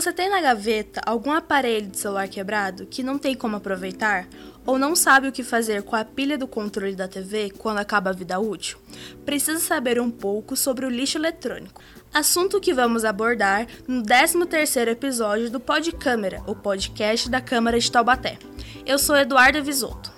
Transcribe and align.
você 0.00 0.12
tem 0.14 0.30
na 0.30 0.40
gaveta 0.40 1.02
algum 1.04 1.30
aparelho 1.30 1.86
de 1.86 1.98
celular 1.98 2.26
quebrado 2.26 2.86
que 2.86 3.02
não 3.02 3.18
tem 3.18 3.34
como 3.34 3.56
aproveitar, 3.56 4.26
ou 4.64 4.78
não 4.78 4.96
sabe 4.96 5.28
o 5.28 5.32
que 5.32 5.42
fazer 5.42 5.82
com 5.82 5.94
a 5.94 6.02
pilha 6.04 6.38
do 6.38 6.46
controle 6.46 6.96
da 6.96 7.06
TV 7.06 7.52
quando 7.58 7.78
acaba 7.78 8.08
a 8.08 8.14
vida 8.14 8.38
útil, 8.38 8.78
precisa 9.26 9.60
saber 9.60 10.00
um 10.00 10.10
pouco 10.10 10.56
sobre 10.56 10.86
o 10.86 10.88
lixo 10.88 11.18
eletrônico. 11.18 11.82
Assunto 12.14 12.60
que 12.60 12.72
vamos 12.72 13.04
abordar 13.04 13.66
no 13.86 14.02
13º 14.02 14.88
episódio 14.88 15.50
do 15.50 15.60
Pod 15.60 15.92
Câmara, 15.92 16.42
o 16.46 16.54
podcast 16.54 17.28
da 17.28 17.42
Câmara 17.42 17.78
de 17.78 17.92
Taubaté. 17.92 18.38
Eu 18.86 18.98
sou 18.98 19.14
Eduardo 19.14 19.62
Visoto. 19.62 20.10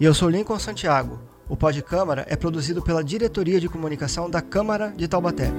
E 0.00 0.04
eu 0.06 0.14
sou 0.14 0.30
Lincoln 0.30 0.58
Santiago. 0.58 1.20
O 1.46 1.56
Pod 1.56 1.80
Câmara 1.82 2.24
é 2.26 2.36
produzido 2.36 2.80
pela 2.80 3.04
Diretoria 3.04 3.60
de 3.60 3.68
Comunicação 3.68 4.30
da 4.30 4.40
Câmara 4.40 4.94
de 4.96 5.06
Taubaté. 5.06 5.52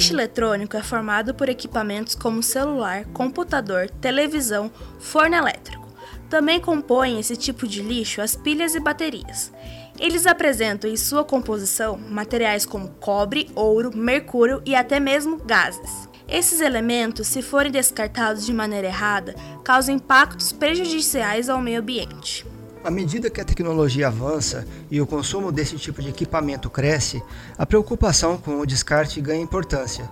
Lixo 0.00 0.14
eletrônico 0.14 0.78
é 0.78 0.82
formado 0.82 1.34
por 1.34 1.50
equipamentos 1.50 2.14
como 2.14 2.42
celular, 2.42 3.04
computador, 3.12 3.90
televisão, 4.00 4.70
forno 4.98 5.36
elétrico. 5.36 5.86
Também 6.30 6.58
compõem 6.58 7.20
esse 7.20 7.36
tipo 7.36 7.68
de 7.68 7.82
lixo 7.82 8.22
as 8.22 8.34
pilhas 8.34 8.74
e 8.74 8.80
baterias. 8.80 9.52
Eles 9.98 10.26
apresentam 10.26 10.90
em 10.90 10.96
sua 10.96 11.22
composição 11.22 11.98
materiais 11.98 12.64
como 12.64 12.88
cobre, 12.92 13.50
ouro, 13.54 13.94
mercúrio 13.94 14.62
e 14.64 14.74
até 14.74 14.98
mesmo 14.98 15.36
gases. 15.36 16.08
Esses 16.26 16.62
elementos, 16.62 17.26
se 17.26 17.42
forem 17.42 17.70
descartados 17.70 18.46
de 18.46 18.54
maneira 18.54 18.86
errada, 18.86 19.34
causam 19.62 19.94
impactos 19.94 20.50
prejudiciais 20.50 21.50
ao 21.50 21.60
meio 21.60 21.80
ambiente. 21.80 22.46
À 22.82 22.90
medida 22.90 23.28
que 23.28 23.40
a 23.40 23.44
tecnologia 23.44 24.08
avança 24.08 24.66
e 24.90 25.00
o 25.02 25.06
consumo 25.06 25.52
desse 25.52 25.76
tipo 25.76 26.00
de 26.00 26.08
equipamento 26.08 26.70
cresce, 26.70 27.22
a 27.58 27.66
preocupação 27.66 28.38
com 28.38 28.58
o 28.58 28.66
descarte 28.66 29.20
ganha 29.20 29.42
importância. 29.42 30.08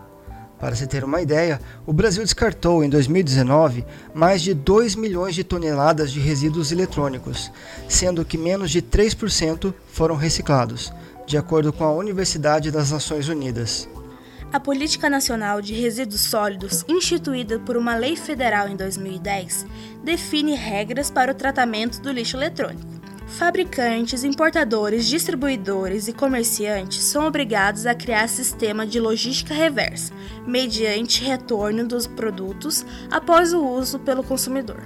Para 0.61 0.75
se 0.75 0.87
ter 0.87 1.03
uma 1.03 1.23
ideia, 1.23 1.61
o 1.87 1.93
Brasil 1.95 2.23
descartou 2.23 2.85
em 2.85 2.91
2019 2.91 3.87
mais 4.13 4.43
de 4.43 4.53
2 4.53 4.97
milhões 4.97 5.35
de 5.35 5.45
toneladas 5.45 6.11
de 6.11 6.21
resíduos 6.21 6.71
eletrônicos, 6.71 7.51
sendo 7.89 8.25
que 8.25 8.37
menos 8.37 8.71
de 8.71 8.83
3% 8.83 9.73
foram 9.91 10.17
reciclados, 10.17 10.93
de 11.27 11.39
acordo 11.39 11.73
com 11.73 11.85
a 11.85 11.93
Universidade 11.93 12.71
das 12.71 12.91
Nações 12.91 13.29
Unidas. 13.29 13.89
A 14.51 14.59
Política 14.59 15.11
Nacional 15.11 15.61
de 15.61 15.75
Resíduos 15.75 16.23
Sólidos, 16.23 16.83
instituída 16.89 17.59
por 17.59 17.77
uma 17.77 17.95
lei 17.95 18.17
federal 18.17 18.67
em 18.67 18.77
2010, 18.77 19.67
define 20.03 20.55
regras 20.55 21.11
para 21.11 21.33
o 21.33 21.35
tratamento 21.35 22.01
do 22.01 22.11
lixo 22.11 22.39
eletrônico. 22.39 22.89
Fabricantes, 23.27 24.25
importadores, 24.25 25.07
distribuidores 25.07 26.09
e 26.09 26.15
comerciantes 26.15 27.05
são 27.05 27.27
obrigados 27.27 27.85
a 27.85 27.95
criar 27.95 28.27
sistema 28.27 28.87
de 28.87 28.99
logística 28.99 29.53
reversa, 29.53 30.15
mediante 30.47 31.23
retorno 31.23 31.87
dos 31.87 32.07
produtos 32.07 32.87
após 33.11 33.53
o 33.53 33.63
uso 33.63 33.99
pelo 33.99 34.25
consumidor. 34.25 34.83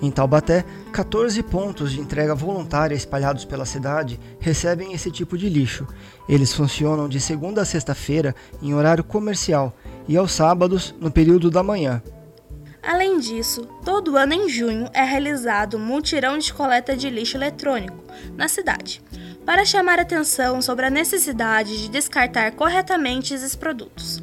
Em 0.00 0.10
Taubaté, 0.10 0.64
14 0.92 1.42
pontos 1.42 1.92
de 1.92 2.00
entrega 2.00 2.34
voluntária 2.34 2.94
espalhados 2.94 3.44
pela 3.44 3.64
cidade 3.64 4.20
recebem 4.38 4.92
esse 4.92 5.10
tipo 5.10 5.38
de 5.38 5.48
lixo. 5.48 5.86
Eles 6.28 6.52
funcionam 6.52 7.08
de 7.08 7.18
segunda 7.18 7.62
a 7.62 7.64
sexta-feira 7.64 8.34
em 8.60 8.74
horário 8.74 9.02
comercial 9.02 9.74
e 10.06 10.16
aos 10.16 10.32
sábados 10.32 10.94
no 11.00 11.10
período 11.10 11.50
da 11.50 11.62
manhã. 11.62 12.02
Além 12.82 13.18
disso, 13.18 13.66
todo 13.84 14.16
ano 14.16 14.34
em 14.34 14.48
junho 14.48 14.88
é 14.92 15.02
realizado 15.02 15.76
um 15.76 15.80
mutirão 15.80 16.38
de 16.38 16.52
coleta 16.52 16.96
de 16.96 17.08
lixo 17.10 17.36
eletrônico 17.36 17.96
na 18.36 18.48
cidade, 18.48 19.02
para 19.44 19.64
chamar 19.64 19.98
atenção 19.98 20.62
sobre 20.62 20.86
a 20.86 20.90
necessidade 20.90 21.82
de 21.82 21.88
descartar 21.88 22.52
corretamente 22.52 23.34
esses 23.34 23.56
produtos 23.56 24.22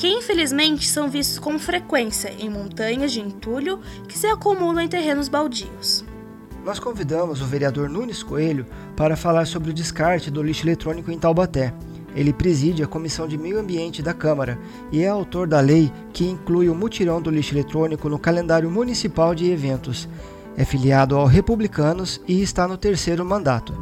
que 0.00 0.08
infelizmente 0.08 0.88
são 0.88 1.10
vistos 1.10 1.38
com 1.38 1.58
frequência 1.58 2.34
em 2.38 2.48
montanhas 2.48 3.12
de 3.12 3.20
entulho 3.20 3.80
que 4.08 4.16
se 4.18 4.26
acumulam 4.26 4.80
em 4.80 4.88
terrenos 4.88 5.28
baldios. 5.28 6.02
Nós 6.64 6.78
convidamos 6.78 7.42
o 7.42 7.44
vereador 7.44 7.90
Nunes 7.90 8.22
Coelho 8.22 8.64
para 8.96 9.14
falar 9.14 9.46
sobre 9.46 9.68
o 9.68 9.74
descarte 9.74 10.30
do 10.30 10.42
lixo 10.42 10.64
eletrônico 10.64 11.10
em 11.10 11.18
Taubaté. 11.18 11.74
Ele 12.16 12.32
preside 12.32 12.82
a 12.82 12.86
Comissão 12.86 13.28
de 13.28 13.36
Meio 13.36 13.60
Ambiente 13.60 14.00
da 14.00 14.14
Câmara 14.14 14.58
e 14.90 15.02
é 15.02 15.08
autor 15.08 15.46
da 15.46 15.60
lei 15.60 15.92
que 16.14 16.24
inclui 16.24 16.70
o 16.70 16.74
mutirão 16.74 17.20
do 17.20 17.30
lixo 17.30 17.52
eletrônico 17.52 18.08
no 18.08 18.18
calendário 18.18 18.70
municipal 18.70 19.34
de 19.34 19.50
eventos. 19.50 20.08
É 20.56 20.64
filiado 20.64 21.14
ao 21.14 21.26
Republicanos 21.26 22.22
e 22.26 22.40
está 22.40 22.66
no 22.66 22.78
terceiro 22.78 23.22
mandato. 23.22 23.74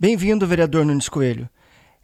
Bem-vindo, 0.00 0.48
vereador 0.48 0.84
Nunes 0.84 1.08
Coelho. 1.08 1.48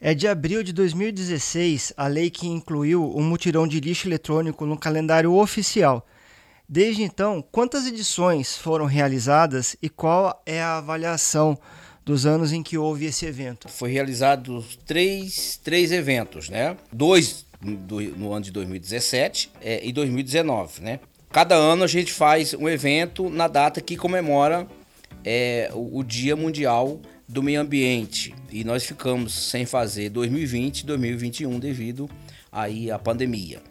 É 0.03 0.15
de 0.15 0.27
abril 0.27 0.62
de 0.62 0.72
2016 0.72 1.93
a 1.94 2.06
lei 2.06 2.31
que 2.31 2.49
incluiu 2.49 3.05
o 3.05 3.22
mutirão 3.22 3.69
de 3.69 3.78
lixo 3.78 4.09
eletrônico 4.09 4.65
no 4.65 4.78
calendário 4.78 5.34
oficial. 5.34 6.06
Desde 6.66 7.03
então, 7.03 7.44
quantas 7.53 7.87
edições 7.87 8.56
foram 8.56 8.87
realizadas 8.87 9.77
e 9.83 9.91
qual 9.91 10.43
é 10.47 10.62
a 10.62 10.78
avaliação 10.78 11.59
dos 12.03 12.25
anos 12.25 12.50
em 12.50 12.62
que 12.62 12.78
houve 12.78 13.05
esse 13.05 13.27
evento? 13.27 13.69
Foi 13.69 13.93
realizado 13.93 14.65
três, 14.87 15.61
três 15.62 15.93
eventos, 15.93 16.49
né? 16.49 16.78
Dois 16.91 17.44
do, 17.61 18.00
no 18.00 18.32
ano 18.32 18.47
de 18.47 18.53
2017 18.53 19.50
é, 19.61 19.87
e 19.87 19.93
2019, 19.93 20.81
né? 20.81 21.00
Cada 21.31 21.56
ano 21.56 21.84
a 21.84 21.87
gente 21.87 22.11
faz 22.11 22.55
um 22.55 22.67
evento 22.67 23.28
na 23.28 23.49
data 23.49 23.82
que 23.82 23.99
comemora 23.99 24.67
é, 25.22 25.71
o, 25.75 25.99
o 25.99 26.03
Dia 26.03 26.34
Mundial 26.34 26.99
do 27.31 27.43
meio 27.43 27.61
ambiente 27.61 28.35
e 28.51 28.65
nós 28.65 28.85
ficamos 28.85 29.33
sem 29.33 29.65
fazer 29.65 30.11
2020 30.11 30.81
e 30.81 30.87
2021 30.87 31.61
devido 31.61 32.11
aí 32.51 32.91
à 32.91 32.99
pandemia. 32.99 33.63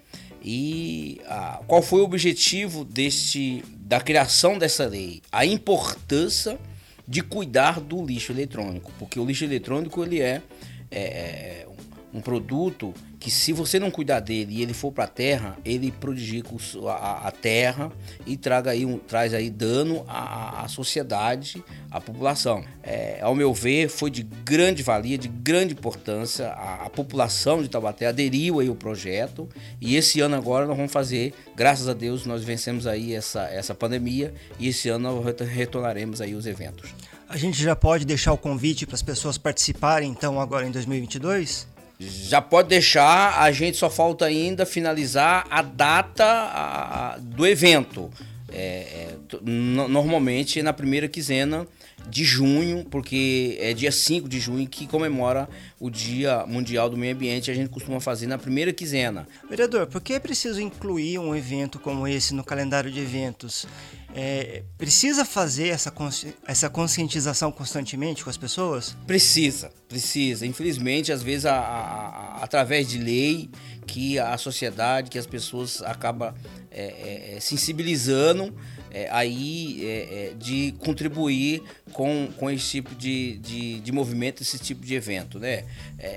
E 0.41 1.19
ah, 1.27 1.59
qual 1.67 1.81
foi 1.81 1.99
o 1.99 2.05
objetivo 2.05 2.85
deste 2.85 3.61
da 3.77 3.99
criação 3.99 4.57
dessa 4.57 4.85
lei? 4.85 5.21
A 5.29 5.45
importância 5.45 6.57
de 7.05 7.21
cuidar 7.21 7.81
do 7.81 8.05
lixo 8.05 8.31
eletrônico, 8.31 8.93
porque 8.97 9.19
o 9.19 9.25
lixo 9.25 9.43
eletrônico 9.43 10.01
ele 10.03 10.21
é, 10.21 10.41
é, 10.89 11.01
é 11.01 11.65
um 12.13 12.21
produto 12.21 12.93
que 13.19 13.29
se 13.29 13.51
você 13.51 13.77
não 13.77 13.91
cuidar 13.91 14.21
dele 14.21 14.55
e 14.55 14.61
ele 14.61 14.73
for 14.73 14.91
para 14.91 15.03
a 15.03 15.07
terra, 15.07 15.57
ele 15.65 15.91
prodigica 15.91 16.49
a, 16.87 17.27
a, 17.27 17.31
terra 17.31 17.91
e 18.25 18.37
traga 18.37 18.71
aí 18.71 18.85
um, 18.85 18.97
traz 18.97 19.33
aí 19.33 19.49
dano 19.49 20.05
à, 20.07 20.63
à 20.63 20.67
sociedade, 20.69 21.61
à 21.91 21.99
população. 21.99 22.63
É, 22.81 23.19
ao 23.21 23.35
meu 23.35 23.53
ver, 23.53 23.89
foi 23.89 24.09
de 24.09 24.23
grande 24.23 24.81
valia, 24.81 25.17
de 25.17 25.27
grande 25.27 25.73
importância. 25.73 26.47
A, 26.47 26.85
a 26.85 26.89
população 26.89 27.61
de 27.61 27.67
Taubaté 27.67 28.07
aderiu 28.07 28.61
aí 28.61 28.69
ao 28.69 28.75
projeto 28.75 29.49
e 29.81 29.97
esse 29.97 30.21
ano 30.21 30.35
agora 30.35 30.65
nós 30.65 30.77
vamos 30.77 30.91
fazer, 30.91 31.33
graças 31.55 31.89
a 31.89 31.93
Deus, 31.93 32.25
nós 32.25 32.43
vencemos 32.43 32.87
aí 32.87 33.13
essa, 33.13 33.43
essa 33.49 33.75
pandemia 33.75 34.33
e 34.57 34.69
esse 34.69 34.87
ano 34.87 35.21
nós 35.21 35.35
retornaremos 35.45 36.21
aí 36.21 36.33
os 36.33 36.45
eventos. 36.45 36.93
A 37.29 37.37
gente 37.37 37.61
já 37.61 37.75
pode 37.75 38.05
deixar 38.05 38.33
o 38.33 38.37
convite 38.39 38.87
para 38.87 38.95
as 38.95 39.03
pessoas 39.03 39.37
participarem 39.37 40.09
então 40.09 40.41
agora 40.41 40.65
em 40.65 40.71
2022? 40.71 41.67
Já 41.99 42.41
pode 42.41 42.69
deixar, 42.69 43.41
a 43.41 43.51
gente 43.51 43.75
só 43.75 43.89
falta 43.89 44.25
ainda 44.25 44.65
finalizar 44.65 45.45
a 45.49 45.61
data 45.61 46.23
a, 46.25 47.17
do 47.19 47.45
evento. 47.45 48.09
É, 48.51 49.11
é, 49.11 49.15
normalmente 49.43 50.63
na 50.63 50.73
primeira 50.73 51.07
quinzena 51.07 51.67
de 52.07 52.23
junho, 52.23 52.85
porque 52.89 53.57
é 53.59 53.73
dia 53.73 53.91
5 53.91 54.27
de 54.27 54.39
junho 54.39 54.67
que 54.67 54.87
comemora 54.87 55.47
o 55.79 55.89
Dia 55.89 56.45
Mundial 56.47 56.89
do 56.89 56.97
Meio 56.97 57.13
Ambiente. 57.13 57.51
A 57.51 57.53
gente 57.53 57.69
costuma 57.69 57.99
fazer 57.99 58.27
na 58.27 58.37
primeira 58.37 58.73
quinzena. 58.73 59.27
Vereador, 59.49 59.85
por 59.87 60.01
que 60.01 60.13
é 60.13 60.19
preciso 60.19 60.61
incluir 60.61 61.19
um 61.19 61.35
evento 61.35 61.79
como 61.79 62.07
esse 62.07 62.33
no 62.33 62.43
calendário 62.43 62.89
de 62.89 62.99
eventos? 62.99 63.67
É, 64.15 64.63
precisa 64.77 65.23
fazer 65.23 65.67
essa, 65.67 65.91
consci 65.91 66.33
essa 66.47 66.69
conscientização 66.69 67.51
constantemente 67.51 68.23
com 68.23 68.29
as 68.29 68.37
pessoas? 68.37 68.97
Precisa, 69.05 69.71
precisa. 69.87 70.45
Infelizmente, 70.45 71.11
às 71.11 71.21
vezes, 71.21 71.45
a, 71.45 71.55
a, 71.55 72.07
a, 72.39 72.43
através 72.43 72.87
de 72.87 72.97
lei, 72.97 73.49
que 73.85 74.19
a 74.19 74.37
sociedade, 74.37 75.09
que 75.09 75.17
as 75.17 75.25
pessoas 75.25 75.81
acabam 75.81 76.33
é, 76.71 76.81
é, 76.81 77.35
é, 77.35 77.39
sensibilizando 77.39 78.55
é, 78.91 79.09
aí 79.11 79.83
é, 79.83 80.33
de 80.37 80.73
contribuir 80.79 81.63
com, 81.91 82.29
com 82.37 82.49
esse 82.49 82.69
tipo 82.69 82.93
de, 82.95 83.37
de, 83.37 83.79
de 83.79 83.91
movimento, 83.91 84.41
esse 84.41 84.59
tipo 84.59 84.85
de 84.85 84.93
evento, 84.93 85.39
né? 85.39 85.65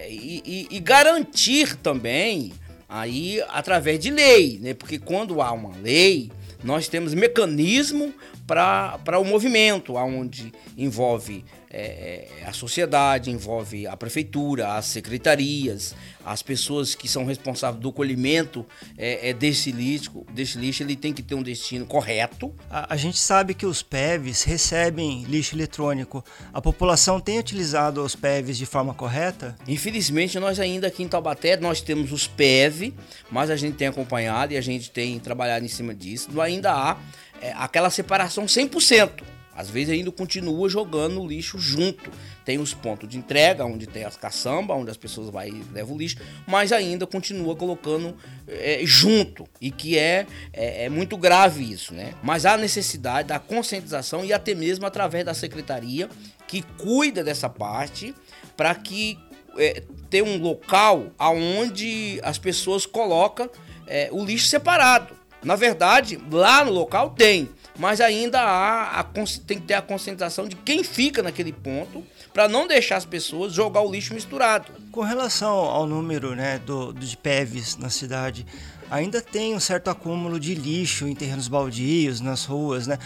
E, 0.08 0.42
e, 0.70 0.76
e 0.76 0.80
garantir 0.80 1.76
também 1.76 2.52
aí 2.88 3.42
através 3.48 3.98
de 3.98 4.10
lei, 4.10 4.58
né? 4.60 4.74
Porque 4.74 4.98
quando 4.98 5.40
há 5.40 5.52
uma 5.52 5.74
lei 5.76 6.30
nós 6.62 6.88
temos 6.88 7.14
mecanismo 7.14 8.12
para 8.46 9.18
o 9.18 9.24
movimento, 9.24 9.94
onde 9.94 10.52
envolve 10.76 11.44
é, 11.72 12.28
é, 12.42 12.46
a 12.46 12.52
sociedade, 12.52 13.30
envolve 13.30 13.86
a 13.86 13.96
prefeitura, 13.96 14.74
as 14.74 14.84
secretarias, 14.84 15.94
as 16.24 16.42
pessoas 16.42 16.94
que 16.94 17.08
são 17.08 17.24
responsáveis 17.24 17.80
do 17.80 17.90
colhimento 17.90 18.66
é, 18.98 19.30
é 19.30 19.32
desse, 19.32 19.72
lixo, 19.72 20.24
desse 20.32 20.58
lixo, 20.58 20.82
ele 20.82 20.94
tem 20.94 21.14
que 21.14 21.22
ter 21.22 21.34
um 21.34 21.42
destino 21.42 21.86
correto. 21.86 22.54
A, 22.68 22.92
a, 22.92 22.96
gente 22.96 23.18
sabe 23.18 23.54
que 23.54 23.64
os 23.64 23.82
PEVs 23.82 24.42
recebem 24.42 25.24
lixo 25.24 25.56
eletrônico. 25.56 26.22
A 26.52 26.60
população 26.60 27.18
tem 27.18 27.38
utilizado 27.38 28.04
os 28.04 28.14
PEVs 28.14 28.58
de 28.58 28.66
forma 28.66 28.92
correta? 28.92 29.56
Infelizmente, 29.66 30.38
nós 30.38 30.60
ainda 30.60 30.88
aqui 30.88 31.02
em 31.02 31.08
Taubaté, 31.08 31.56
nós 31.56 31.80
temos 31.80 32.12
os 32.12 32.26
PEV, 32.26 32.92
mas 33.30 33.48
a 33.48 33.56
gente 33.56 33.78
tem 33.78 33.88
acompanhado 33.88 34.52
e 34.52 34.58
a 34.58 34.60
gente 34.60 34.90
tem 34.90 35.18
trabalhado 35.18 35.64
em 35.64 35.68
cima 35.68 35.94
disso. 35.94 36.38
Ainda 36.38 36.70
há 36.70 36.98
é, 37.40 37.52
aquela 37.52 37.88
separação 37.88 38.44
100%. 38.44 39.41
Às 39.54 39.68
vezes 39.68 39.90
ainda 39.90 40.10
continua 40.10 40.68
jogando 40.68 41.20
o 41.20 41.26
lixo 41.26 41.58
junto. 41.58 42.10
Tem 42.44 42.58
os 42.58 42.72
pontos 42.72 43.08
de 43.08 43.18
entrega, 43.18 43.64
onde 43.64 43.86
tem 43.86 44.04
as 44.04 44.16
caçambas, 44.16 44.76
onde 44.76 44.90
as 44.90 44.96
pessoas 44.96 45.28
vai 45.30 45.48
e 45.48 45.62
levam 45.72 45.94
o 45.94 45.98
lixo, 45.98 46.16
mas 46.46 46.72
ainda 46.72 47.06
continua 47.06 47.54
colocando 47.54 48.16
é, 48.48 48.80
junto. 48.84 49.46
E 49.60 49.70
que 49.70 49.98
é, 49.98 50.26
é, 50.52 50.84
é, 50.84 50.88
muito 50.88 51.16
grave 51.16 51.70
isso, 51.70 51.94
né? 51.94 52.14
Mas 52.22 52.46
há 52.46 52.56
necessidade 52.56 53.28
da 53.28 53.38
conscientização 53.38 54.24
e 54.24 54.32
até 54.32 54.54
mesmo 54.54 54.86
através 54.86 55.24
da 55.24 55.34
secretaria 55.34 56.08
que 56.46 56.62
cuida 56.78 57.22
dessa 57.22 57.48
parte 57.48 58.14
para 58.56 58.74
que 58.74 59.18
é, 59.56 59.82
ter 60.08 60.22
um 60.22 60.38
local 60.38 61.06
aonde 61.18 62.20
as 62.22 62.38
pessoas 62.38 62.86
colocam 62.86 63.48
é, 63.86 64.08
o 64.12 64.24
lixo 64.24 64.48
separado. 64.48 65.14
Na 65.42 65.56
verdade, 65.56 66.18
lá 66.30 66.64
no 66.64 66.70
local 66.70 67.10
tem, 67.10 67.48
mas 67.78 68.00
ainda 68.00 68.40
há 68.40 69.00
a, 69.00 69.04
tem 69.46 69.58
que 69.58 69.66
ter 69.66 69.74
a 69.74 69.82
conscientização 69.82 70.46
de 70.46 70.56
quem 70.56 70.84
fica 70.84 71.22
naquele 71.22 71.52
ponto 71.52 72.04
para 72.32 72.48
não 72.48 72.66
deixar 72.66 72.96
as 72.96 73.04
pessoas 73.04 73.52
jogar 73.52 73.80
o 73.82 73.90
lixo 73.90 74.14
misturado. 74.14 74.72
Com 74.90 75.02
relação 75.02 75.52
ao 75.52 75.86
número 75.86 76.34
né, 76.34 76.58
do, 76.58 76.92
do 76.92 77.00
de 77.00 77.16
PEVs 77.16 77.76
na 77.76 77.90
cidade, 77.90 78.46
ainda 78.90 79.20
tem 79.20 79.54
um 79.54 79.60
certo 79.60 79.88
acúmulo 79.88 80.38
de 80.38 80.54
lixo 80.54 81.06
em 81.06 81.14
terrenos 81.14 81.48
baldios, 81.48 82.20
nas 82.20 82.44
ruas, 82.44 82.86
né? 82.86 82.98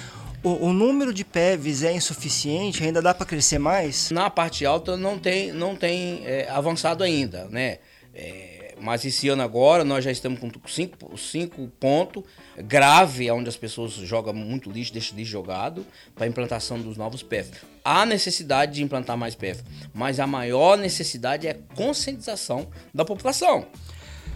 O, 0.43 0.67
o, 0.67 0.73
número 0.73 1.13
de 1.13 1.25
PEVs 1.25 1.83
é 1.83 1.93
insuficiente? 1.93 2.85
Ainda 2.85 3.03
dá 3.03 3.13
para 3.13 3.27
crescer 3.27 3.59
mais? 3.59 4.11
Na 4.11 4.31
parte 4.31 4.65
alta 4.65 4.97
não 4.97 5.19
tem, 5.19 5.51
não 5.51 5.75
tem 5.75 6.23
é, 6.25 6.49
avançado 6.49 7.03
ainda, 7.03 7.47
né? 7.51 7.79
É, 8.15 8.56
mas 8.81 9.05
esse 9.05 9.29
ano 9.29 9.43
agora 9.43 9.85
nós 9.85 10.05
já 10.05 10.11
estamos 10.11 10.39
com 10.39 10.51
cinco, 10.67 11.17
cinco 11.17 11.69
pontos 11.81 12.23
grave, 12.59 13.31
onde 13.31 13.49
as 13.49 13.57
pessoas 13.57 13.93
jogam 13.93 14.33
muito 14.33 14.71
lixo, 14.71 14.93
deixam 14.93 15.17
lixo 15.17 15.31
jogado, 15.31 15.87
para 16.15 16.27
implantação 16.27 16.79
dos 16.81 16.97
novos 16.97 17.23
PEF. 17.23 17.65
Há 17.85 18.05
necessidade 18.05 18.75
de 18.75 18.83
implantar 18.83 19.17
mais 19.17 19.35
PEF, 19.35 19.63
mas 19.95 20.21
a 20.21 20.27
maior 20.27 20.77
necessidade 20.77 21.47
é 21.47 21.59
conscientização 21.75 22.69
da 22.95 23.05
população. 23.05 23.67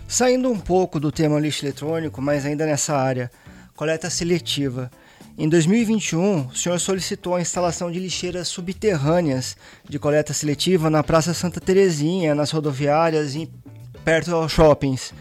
Saindo 0.06 0.50
um 0.50 0.58
pouco 0.58 0.98
do 0.98 1.12
tema 1.12 1.38
lixo 1.38 1.64
eletrônico, 1.64 2.20
mas 2.20 2.44
ainda 2.44 2.66
nessa 2.66 2.96
área, 2.96 3.30
coleta 3.76 4.10
seletiva. 4.10 4.90
Em 5.38 5.48
2021, 5.48 6.48
o 6.48 6.54
senhor 6.54 6.78
solicitou 6.78 7.34
a 7.34 7.40
instalação 7.40 7.90
de 7.90 7.98
lixeiras 7.98 8.48
subterrâneas 8.48 9.56
de 9.88 9.98
coleta 9.98 10.34
seletiva 10.34 10.90
na 10.90 11.02
Praça 11.02 11.32
Santa 11.32 11.60
Terezinha, 11.60 12.34
nas 12.34 12.50
rodoviárias 12.50 13.34
e 13.34 13.48
perto 14.04 14.34
aos 14.34 14.52
shoppings. 14.52 15.12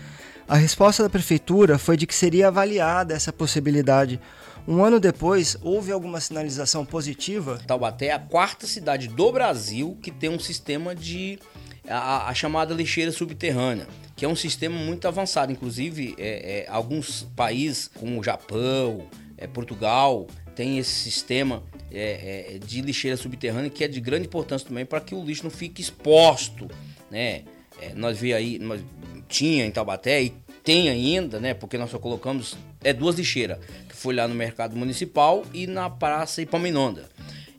A 0.48 0.56
resposta 0.56 1.04
da 1.04 1.10
prefeitura 1.10 1.78
foi 1.78 1.96
de 1.96 2.08
que 2.08 2.16
seria 2.16 2.48
avaliada 2.48 3.14
essa 3.14 3.32
possibilidade. 3.32 4.20
Um 4.68 4.84
ano 4.84 5.00
depois, 5.00 5.58
houve 5.62 5.92
alguma 5.92 6.20
sinalização 6.20 6.86
positiva? 6.86 7.60
Taubaté 7.66 8.08
é 8.08 8.14
a 8.14 8.20
quarta 8.20 8.66
cidade 8.66 9.08
do 9.08 9.32
Brasil 9.32 9.98
que 10.02 10.12
tem 10.12 10.30
um 10.30 10.40
sistema 10.40 10.96
de. 10.96 11.40
a, 11.88 12.30
a 12.30 12.34
chamada 12.34 12.74
lixeira 12.74 13.12
subterrânea, 13.12 13.88
que 14.16 14.26
é 14.26 14.28
um 14.28 14.36
sistema 14.36 14.76
muito 14.78 15.08
avançado. 15.08 15.52
Inclusive, 15.52 16.16
é, 16.18 16.66
é, 16.66 16.70
alguns 16.70 17.28
países, 17.36 17.90
como 18.00 18.20
o 18.20 18.24
Japão, 18.24 19.08
é, 19.38 19.48
Portugal, 19.48 20.28
tem 20.56 20.78
esse 20.78 20.92
sistema 20.92 21.64
é, 21.92 22.56
é, 22.56 22.60
de 22.60 22.82
lixeira 22.82 23.16
subterrânea 23.18 23.70
que 23.70 23.84
é 23.84 23.88
de 23.88 24.02
grande 24.02 24.26
importância 24.28 24.68
também 24.68 24.86
para 24.86 25.00
que 25.00 25.16
o 25.16 25.24
lixo 25.24 25.44
não 25.44 25.52
fique 25.52 25.82
exposto, 25.82 26.68
né? 27.10 27.44
É, 27.82 27.94
nós 27.96 28.18
vi 28.18 28.34
aí, 28.34 28.60
nós 28.60 28.82
tinha 29.28 29.66
em 29.66 29.72
Taubaté 29.72 30.22
e 30.24 30.34
tem 30.64 30.90
ainda, 30.90 31.40
né? 31.40 31.54
Porque 31.54 31.78
nós 31.78 31.90
só 31.90 32.00
colocamos 32.00 32.58
é 32.84 32.94
duas 32.94 33.16
lixeiras, 33.16 33.60
que 33.88 33.96
foi 33.96 34.16
lá 34.16 34.28
no 34.28 34.36
mercado 34.36 34.76
municipal 34.76 35.44
e 35.54 35.68
na 35.68 35.90
praça 35.90 36.42
Ipaminonda. 36.42 37.10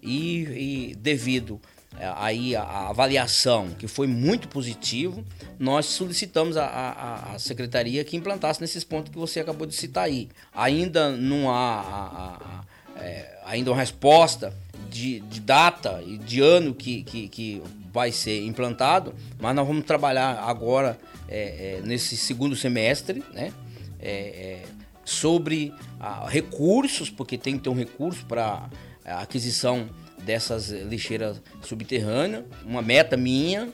E, 0.02 0.90
e 0.90 0.94
devido 0.96 1.60
é, 1.98 2.10
aí 2.16 2.56
a, 2.56 2.62
a, 2.62 2.88
avaliação 2.88 3.68
que 3.78 3.86
foi 3.86 4.06
muito 4.06 4.48
positivo, 4.48 5.24
nós 5.58 5.86
solicitamos 5.86 6.56
a, 6.56 6.64
a, 6.64 7.34
a, 7.34 7.38
secretaria 7.38 8.02
que 8.04 8.16
implantasse 8.16 8.60
nesses 8.60 8.84
pontos 8.84 9.12
que 9.12 9.18
você 9.18 9.40
acabou 9.40 9.66
de 9.66 9.74
citar 9.74 10.04
aí. 10.04 10.28
Ainda 10.54 11.10
não 11.10 11.50
há 11.50 12.64
é, 12.96 13.38
ainda 13.44 13.70
uma 13.70 13.76
resposta 13.76 14.54
de, 14.90 15.20
de, 15.20 15.40
data 15.40 16.02
e 16.04 16.18
de 16.18 16.40
ano 16.40 16.74
que, 16.74 17.02
que, 17.02 17.28
que 17.28 17.62
vai 17.92 18.12
ser 18.12 18.44
implantado, 18.44 19.14
mas 19.40 19.54
nós 19.54 19.66
vamos 19.66 19.84
trabalhar 19.84 20.40
agora 20.40 20.98
é, 21.28 21.78
é, 21.78 21.82
nesse 21.84 22.16
segundo 22.16 22.56
semestre, 22.56 23.24
né? 23.32 23.52
É, 24.00 24.10
é 24.10 24.62
sobre 25.04 25.72
ah, 25.98 26.26
recursos, 26.28 27.10
porque 27.10 27.36
tem 27.36 27.56
que 27.56 27.64
ter 27.64 27.70
um 27.70 27.74
recurso 27.74 28.24
para 28.26 28.68
aquisição 29.04 29.88
dessas 30.22 30.70
lixeiras 30.70 31.40
subterrâneas. 31.62 32.44
Uma 32.64 32.82
meta 32.82 33.16
minha 33.16 33.68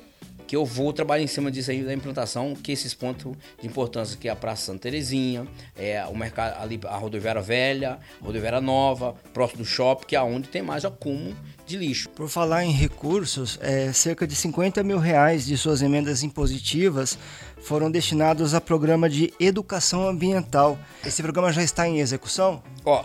que 0.46 0.54
eu 0.54 0.64
vou 0.64 0.92
trabalhar 0.92 1.22
em 1.22 1.26
cima 1.26 1.50
disso 1.50 1.70
aí 1.70 1.82
da 1.82 1.92
implantação, 1.92 2.54
que 2.54 2.72
esses 2.72 2.94
pontos 2.94 3.34
de 3.60 3.66
importância 3.66 4.16
que 4.16 4.28
é 4.28 4.30
a 4.30 4.36
Praça 4.36 4.66
Santa 4.66 4.80
Terezinha, 4.80 5.46
é 5.76 6.04
o 6.06 6.16
mercado 6.16 6.60
ali 6.62 6.78
a 6.84 6.96
rodoviária 6.96 7.42
velha, 7.42 7.98
a 8.20 8.24
rodoviária 8.24 8.60
nova, 8.60 9.14
próximo 9.32 9.62
do 9.62 9.64
shopping, 9.64 10.06
que 10.06 10.16
é 10.16 10.22
onde 10.22 10.48
tem 10.48 10.62
mais 10.62 10.84
acúmulo 10.84 11.34
de 11.66 11.76
lixo. 11.76 12.08
Por 12.10 12.28
falar 12.28 12.64
em 12.64 12.70
recursos, 12.70 13.58
é, 13.60 13.92
cerca 13.92 14.26
de 14.26 14.34
50 14.34 14.82
mil 14.82 14.98
reais 14.98 15.44
de 15.46 15.56
suas 15.56 15.82
emendas 15.82 16.22
impositivas 16.22 17.18
foram 17.62 17.90
destinados 17.90 18.54
a 18.54 18.60
programa 18.60 19.08
de 19.08 19.32
educação 19.40 20.06
ambiental. 20.06 20.78
Esse 21.04 21.22
programa 21.22 21.52
já 21.52 21.62
está 21.62 21.88
em 21.88 21.98
execução? 21.98 22.62
Ó, 22.84 23.04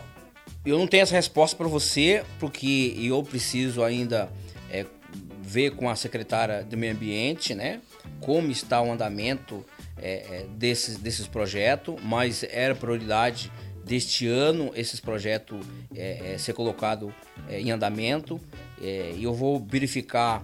eu 0.64 0.78
não 0.78 0.86
tenho 0.86 1.02
essa 1.02 1.16
resposta 1.16 1.58
para 1.58 1.68
você, 1.68 2.24
porque 2.40 2.96
eu 3.00 3.24
preciso 3.24 3.84
ainda 3.84 4.30
ver 5.52 5.72
com 5.72 5.90
a 5.90 5.96
secretária 5.98 6.64
do 6.64 6.78
Meio 6.78 6.94
Ambiente, 6.94 7.54
né? 7.54 7.82
Como 8.22 8.50
está 8.50 8.82
o 8.82 8.90
andamento 8.90 9.66
é, 9.98 10.14
é, 10.14 10.46
desses, 10.56 10.98
desses 10.98 11.28
projetos, 11.28 11.96
mas 12.02 12.44
era 12.44 12.74
prioridade 12.74 13.52
deste 13.84 14.28
ano 14.28 14.72
esses 14.76 15.02
projetos 15.02 15.60
é, 15.94 16.34
é, 16.34 16.38
ser 16.38 16.54
colocado 16.54 17.14
é, 17.50 17.60
em 17.60 17.72
andamento 17.72 18.40
é, 18.82 19.14
e 19.18 19.24
eu 19.24 19.34
vou 19.34 19.60
verificar 19.60 20.44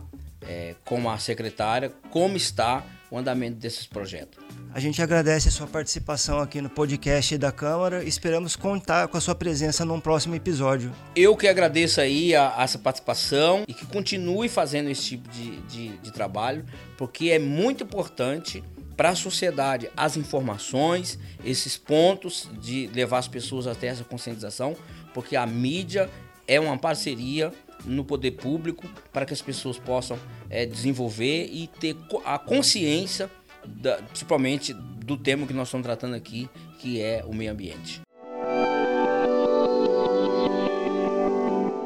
com 0.86 1.10
a 1.10 1.18
secretária 1.18 1.92
como 2.10 2.38
está 2.38 2.86
o 3.12 3.18
andamento 3.18 3.58
desses 3.58 3.86
projetos. 3.86 4.47
A 4.74 4.80
gente 4.80 5.02
agradece 5.02 5.48
a 5.48 5.52
sua 5.52 5.66
participação 5.66 6.40
aqui 6.40 6.62
no 6.62 6.70
podcast 6.70 7.38
da 7.38 7.52
Câmara. 7.52 8.04
Esperamos 8.04 8.56
contar 8.56 9.08
com 9.08 9.18
a 9.18 9.22
sua 9.22 9.34
presença 9.34 9.84
num 9.84 10.00
próximo 10.00 10.36
episódio. 10.36 10.92
Eu 11.16 11.36
que 11.36 11.48
agradeço 11.48 12.00
aí 12.00 12.36
a, 12.36 12.54
a 12.56 12.64
essa 12.64 12.78
participação 12.78 13.64
e 13.68 13.74
que 13.74 13.86
continue 13.86 14.48
fazendo 14.48 14.90
esse 14.90 15.04
tipo 15.04 15.30
de, 15.30 15.58
de, 15.62 15.98
de 15.98 16.12
trabalho, 16.12 16.66
porque 16.98 17.30
é 17.30 17.40
muito 17.40 17.84
importante 17.84 18.64
para 18.96 19.10
a 19.10 19.16
sociedade 19.16 19.90
as 19.96 20.18
informações, 20.18 21.18
esses 21.44 21.78
pontos 21.78 22.50
de 22.60 22.88
levar 22.94 23.20
as 23.20 23.28
pessoas 23.28 23.68
até 23.68 23.88
essa 23.88 24.04
conscientização, 24.04 24.76
porque 25.14 25.36
a 25.36 25.46
mídia 25.46 26.10
é 26.48 26.60
uma 26.60 26.78
parceria 26.78 27.52
no 27.86 28.04
poder 28.04 28.32
público 28.32 28.88
para 29.14 29.26
que 29.26 29.34
as 29.34 29.42
pessoas 29.42 29.78
possam 29.78 30.18
é, 30.50 30.66
desenvolver 30.66 31.46
e 31.52 31.68
ter 31.68 31.96
a 32.26 32.40
consciência, 32.40 33.30
da, 33.68 33.98
principalmente 33.98 34.74
do 34.74 35.18
tema 35.18 35.46
que 35.46 35.54
nós 35.54 35.68
estamos 35.68 35.86
tratando 35.86 36.16
aqui, 36.16 36.50
que 36.80 37.02
é 37.02 37.24
o 37.26 37.34
meio 37.34 37.52
ambiente. 37.52 38.02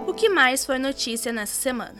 O 0.07 0.13
que 0.13 0.29
mais 0.29 0.65
foi 0.65 0.77
notícia 0.77 1.31
nessa 1.31 1.55
semana? 1.55 1.95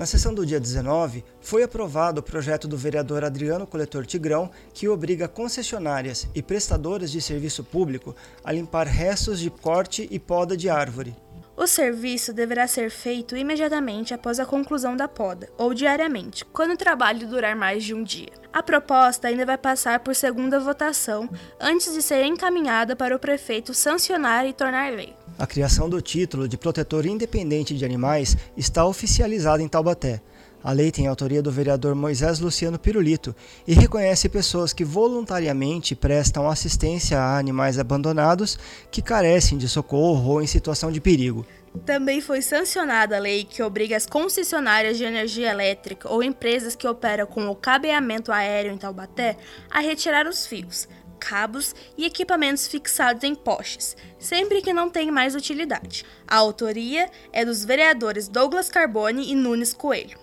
Na 0.00 0.06
sessão 0.06 0.32
do 0.32 0.46
dia 0.46 0.58
19, 0.58 1.22
foi 1.42 1.62
aprovado 1.62 2.20
o 2.20 2.22
projeto 2.22 2.66
do 2.66 2.74
vereador 2.74 3.22
Adriano 3.22 3.66
Coletor 3.66 4.06
Tigrão 4.06 4.50
que 4.72 4.88
obriga 4.88 5.28
concessionárias 5.28 6.26
e 6.34 6.40
prestadoras 6.40 7.12
de 7.12 7.20
serviço 7.20 7.62
público 7.62 8.16
a 8.42 8.50
limpar 8.50 8.86
restos 8.86 9.38
de 9.38 9.50
corte 9.50 10.08
e 10.10 10.18
poda 10.18 10.56
de 10.56 10.70
árvore. 10.70 11.14
O 11.60 11.66
serviço 11.66 12.32
deverá 12.32 12.66
ser 12.66 12.90
feito 12.90 13.36
imediatamente 13.36 14.14
após 14.14 14.40
a 14.40 14.46
conclusão 14.46 14.96
da 14.96 15.06
poda, 15.06 15.46
ou 15.58 15.74
diariamente, 15.74 16.42
quando 16.42 16.70
o 16.70 16.76
trabalho 16.76 17.28
durar 17.28 17.54
mais 17.54 17.84
de 17.84 17.92
um 17.92 18.02
dia. 18.02 18.30
A 18.50 18.62
proposta 18.62 19.28
ainda 19.28 19.44
vai 19.44 19.58
passar 19.58 20.00
por 20.00 20.14
segunda 20.14 20.58
votação 20.58 21.28
antes 21.60 21.92
de 21.92 22.00
ser 22.00 22.24
encaminhada 22.24 22.96
para 22.96 23.14
o 23.14 23.18
prefeito 23.18 23.74
sancionar 23.74 24.46
e 24.46 24.54
tornar 24.54 24.90
lei. 24.90 25.14
A 25.38 25.46
criação 25.46 25.86
do 25.86 26.00
título 26.00 26.48
de 26.48 26.56
protetor 26.56 27.04
independente 27.04 27.76
de 27.76 27.84
animais 27.84 28.38
está 28.56 28.86
oficializada 28.86 29.62
em 29.62 29.68
Taubaté. 29.68 30.22
A 30.62 30.72
lei 30.72 30.90
tem 30.90 31.06
autoria 31.06 31.42
do 31.42 31.50
vereador 31.50 31.94
Moisés 31.94 32.38
Luciano 32.38 32.78
Pirulito 32.78 33.34
e 33.66 33.72
reconhece 33.72 34.28
pessoas 34.28 34.74
que 34.74 34.84
voluntariamente 34.84 35.94
prestam 35.94 36.48
assistência 36.48 37.18
a 37.18 37.38
animais 37.38 37.78
abandonados 37.78 38.58
que 38.90 39.00
carecem 39.00 39.56
de 39.56 39.68
socorro 39.68 40.32
ou 40.32 40.42
em 40.42 40.46
situação 40.46 40.92
de 40.92 41.00
perigo. 41.00 41.46
Também 41.86 42.20
foi 42.20 42.42
sancionada 42.42 43.16
a 43.16 43.20
lei 43.20 43.44
que 43.44 43.62
obriga 43.62 43.96
as 43.96 44.04
concessionárias 44.04 44.98
de 44.98 45.04
energia 45.04 45.50
elétrica 45.50 46.12
ou 46.12 46.22
empresas 46.22 46.74
que 46.74 46.86
operam 46.86 47.26
com 47.26 47.48
o 47.48 47.54
cabeamento 47.54 48.30
aéreo 48.30 48.72
em 48.72 48.76
Taubaté 48.76 49.38
a 49.70 49.80
retirar 49.80 50.26
os 50.26 50.46
fios, 50.46 50.86
cabos 51.18 51.74
e 51.96 52.04
equipamentos 52.04 52.66
fixados 52.66 53.22
em 53.24 53.34
postes, 53.34 53.96
sempre 54.18 54.60
que 54.60 54.72
não 54.72 54.90
tenham 54.90 55.14
mais 55.14 55.34
utilidade. 55.34 56.04
A 56.26 56.36
autoria 56.36 57.08
é 57.32 57.44
dos 57.44 57.64
vereadores 57.64 58.28
Douglas 58.28 58.68
Carbone 58.68 59.30
e 59.30 59.34
Nunes 59.34 59.72
Coelho. 59.72 60.18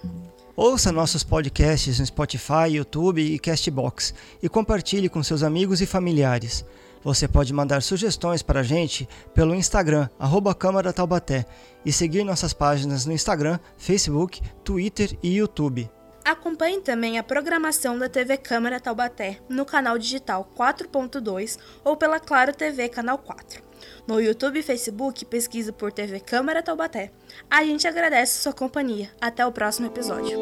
Ouça 0.59 0.91
nossos 0.91 1.23
podcasts 1.23 1.99
no 1.99 2.05
Spotify, 2.07 2.71
YouTube 2.71 3.21
e 3.21 3.37
Castbox 3.37 4.11
e 4.41 4.49
compartilhe 4.49 5.07
com 5.07 5.21
seus 5.21 5.43
amigos 5.43 5.81
e 5.81 5.85
familiares. 5.85 6.65
Você 7.03 7.27
pode 7.27 7.53
mandar 7.53 7.83
sugestões 7.83 8.41
para 8.41 8.61
a 8.61 8.63
gente 8.63 9.07
pelo 9.35 9.53
Instagram, 9.53 10.09
arroba 10.17 10.55
Câmara 10.55 10.91
Taubaté, 10.91 11.45
e 11.85 11.93
seguir 11.93 12.23
nossas 12.23 12.53
páginas 12.53 13.05
no 13.05 13.13
Instagram, 13.13 13.59
Facebook, 13.77 14.41
Twitter 14.63 15.15
e 15.21 15.35
YouTube. 15.35 15.87
Acompanhe 16.27 16.81
também 16.81 17.17
a 17.17 17.23
programação 17.23 17.97
da 17.97 18.09
TV 18.09 18.35
Câmara 18.35 18.81
Taubaté 18.81 19.39
no 19.47 19.65
canal 19.65 19.97
digital 19.97 20.51
4.2 20.57 21.57
ou 21.85 21.95
pela 21.95 22.19
Claro 22.19 22.53
TV 22.53 22.89
Canal 22.89 23.17
4. 23.17 23.63
No 24.05 24.19
YouTube 24.19 24.59
e 24.59 24.63
Facebook, 24.63 25.23
pesquise 25.23 25.71
por 25.71 25.89
TV 25.89 26.19
Câmara 26.19 26.61
Taubaté. 26.61 27.13
A 27.49 27.63
gente 27.63 27.87
agradece 27.87 28.41
sua 28.41 28.51
companhia. 28.51 29.09
Até 29.21 29.45
o 29.45 29.53
próximo 29.53 29.87
episódio. 29.87 30.37